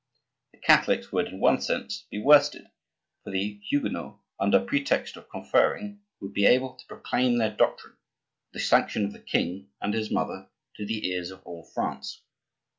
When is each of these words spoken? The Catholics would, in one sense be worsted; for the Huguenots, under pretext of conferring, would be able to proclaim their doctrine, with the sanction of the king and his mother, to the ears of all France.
The 0.53 0.57
Catholics 0.57 1.11
would, 1.11 1.27
in 1.27 1.39
one 1.39 1.61
sense 1.61 2.07
be 2.09 2.19
worsted; 2.19 2.65
for 3.23 3.29
the 3.29 3.61
Huguenots, 3.69 4.17
under 4.39 4.59
pretext 4.59 5.15
of 5.15 5.29
conferring, 5.29 5.99
would 6.19 6.33
be 6.33 6.47
able 6.47 6.73
to 6.75 6.85
proclaim 6.87 7.37
their 7.37 7.55
doctrine, 7.55 7.97
with 8.47 8.53
the 8.53 8.65
sanction 8.65 9.05
of 9.05 9.13
the 9.13 9.19
king 9.19 9.69
and 9.79 9.93
his 9.93 10.09
mother, 10.09 10.49
to 10.77 10.87
the 10.87 11.07
ears 11.07 11.29
of 11.29 11.43
all 11.43 11.63
France. 11.75 12.23